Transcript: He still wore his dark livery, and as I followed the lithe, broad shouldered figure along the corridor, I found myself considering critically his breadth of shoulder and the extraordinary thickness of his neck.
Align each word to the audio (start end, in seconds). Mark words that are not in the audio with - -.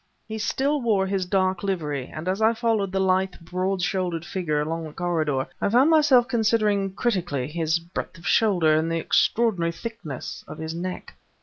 He 0.27 0.39
still 0.39 0.81
wore 0.81 1.05
his 1.05 1.27
dark 1.27 1.61
livery, 1.61 2.07
and 2.07 2.27
as 2.27 2.41
I 2.41 2.55
followed 2.55 2.91
the 2.91 2.99
lithe, 2.99 3.33
broad 3.39 3.83
shouldered 3.83 4.25
figure 4.25 4.59
along 4.59 4.85
the 4.85 4.93
corridor, 4.93 5.45
I 5.61 5.69
found 5.69 5.91
myself 5.91 6.27
considering 6.27 6.93
critically 6.95 7.47
his 7.47 7.77
breadth 7.77 8.17
of 8.17 8.25
shoulder 8.25 8.73
and 8.73 8.91
the 8.91 8.97
extraordinary 8.97 9.71
thickness 9.73 10.43
of 10.47 10.57
his 10.57 10.73
neck. 10.73 11.13